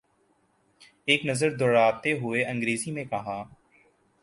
ایک 1.05 1.25
نظر 1.25 1.55
دوڑاتے 1.57 2.13
ہوئے 2.13 2.43
انگریزی 2.45 2.91
میں 2.91 3.05
کہا۔ 3.05 3.43